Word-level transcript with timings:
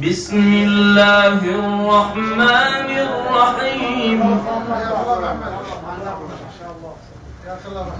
بسم 0.00 0.40
الله 0.40 1.36
الرحمن 1.44 2.88
الرحيم. 2.88 4.20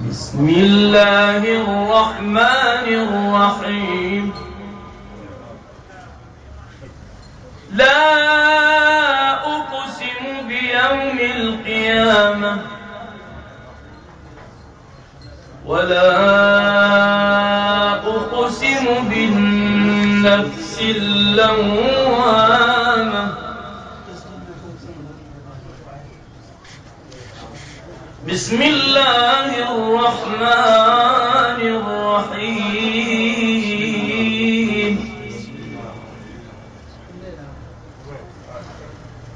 بسم 0.08 0.48
الله 0.48 1.42
الرحمن 1.60 2.86
الرحيم. 3.04 4.32
لا 7.76 8.00
أقسم 9.36 10.48
بيوم 10.48 11.16
القيامة 11.20 12.52
ولا 15.66 16.51
بالنفس 19.10 20.78
اللوامة. 20.80 22.22
بسم 28.28 28.62
الله 28.62 29.50
الرحمن 29.76 31.60
الرحيم. 31.76 32.92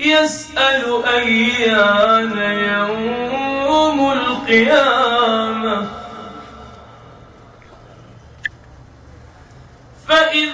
يسأل 0.00 0.84
أيان 1.06 2.36
يوم 2.72 3.98
القيامة. 4.12 5.07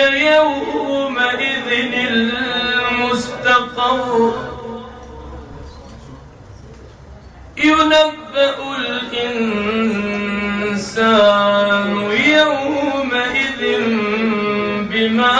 يومئذ 0.00 1.68
المستقر. 3.10 4.32
ينبأ 7.56 8.56
الإنسان 8.78 9.60
يومئذ 12.12 13.62
بما 14.90 15.38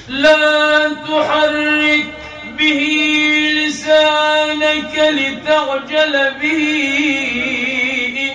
لا 0.08 0.88
تحرك 0.88 2.06
به 2.58 2.82
لسانك 3.54 4.94
لتعجل 4.96 6.14
به. 6.40 6.66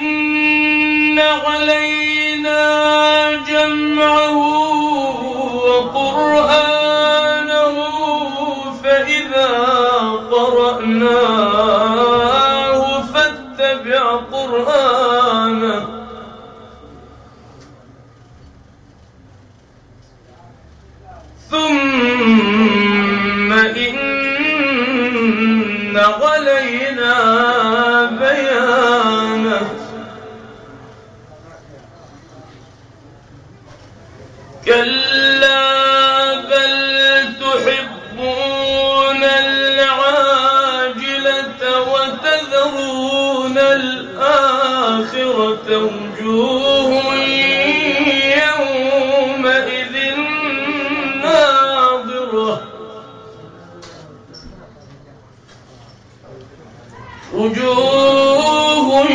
إن 0.02 1.20
علينا 1.20 2.64
جمعه 3.48 4.75
وقرآنه 5.76 7.76
فإذا 8.84 9.52
قرأناه 10.32 11.62
فاتبع 13.02 14.04
قرآنه. 14.32 15.86
ثم 21.52 23.54
إن 23.54 23.98
علينا 25.98 27.16
بيانه. 28.20 29.68
كلا 34.66 35.25
وتذرون 42.66 43.58
الآخرة 43.58 44.26
وجوه 45.76 47.16
يومئذ 48.46 49.96
ناظرة. 51.24 52.56
وجوه 57.34 59.06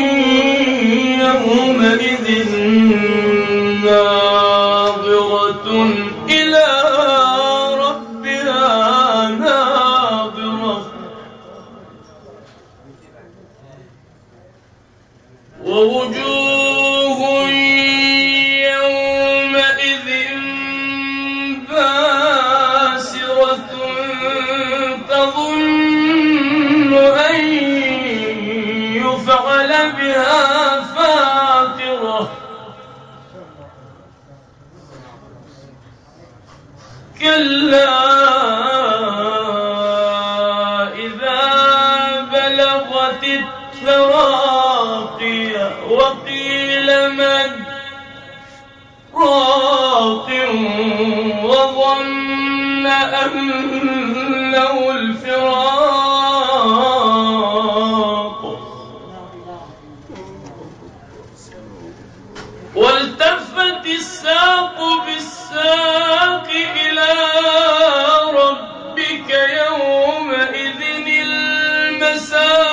يومئذ 1.21 2.10
ووجوه 15.71 17.21
يومئذ 18.75 20.09
باسرة 21.69 23.21
تظن 25.09 26.93
أن 27.31 27.45
يفعل 28.95 29.73
بها 29.93 30.81
فاقرة. 30.81 32.31
كلا 37.21 37.91
إذا 40.95 41.41
بلغت 42.33 43.25
التراقي 43.25 44.60
وقيل 45.91 47.11
من 47.11 47.65
راق 49.15 50.29
وظن 51.45 52.87
أنه 52.87 54.91
الفراق. 54.91 56.01
والتفت 62.75 63.87
الساق 63.87 64.79
بالساق 65.07 66.49
إلى 66.87 67.15
ربك 68.35 69.31
يومئذ 69.31 70.81
المساق. 71.09 72.70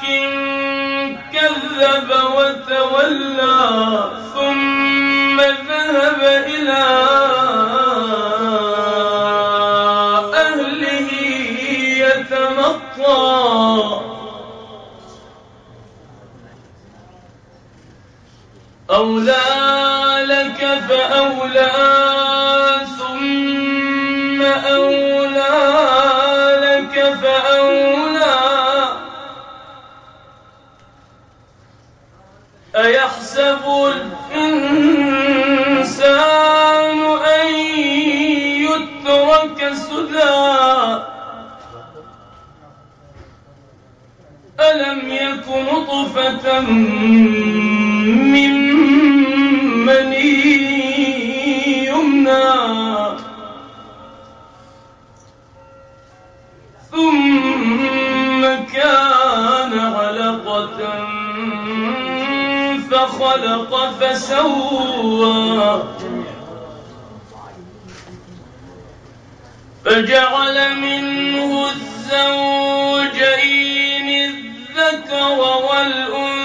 ولكن 0.00 1.18
كذب 1.32 2.10
وتولى 2.36 4.10
ثم 4.34 5.40
ذهب 5.40 6.22
إلى 6.46 6.84
أهله 10.34 11.08
يتمطى. 11.96 13.20
أولى 18.90 19.34
لك 20.24 20.60
فأولى 20.88 21.72
ثم 22.98 24.42
أولى 24.42 25.50
لك 26.62 27.14
فأولى. 27.22 28.09
أيحسب 32.76 33.58
الإنسان 34.32 35.00
أن 37.40 37.54
يترك 38.62 39.72
سدى؟ 39.74 41.00
ألم 44.60 45.10
يك 45.10 45.48
نطفة 45.48 46.60
من 48.30 48.54
مني 49.86 50.30
يمنى؟ 51.86 52.50
ثم 56.92 57.29
فخلق 63.06 63.72
فسوى. 64.00 65.82
فجعل 69.84 70.76
منه 70.76 71.50
الزوجين 71.70 73.28
الذكر 74.08 75.38
والأنثى 75.40 76.39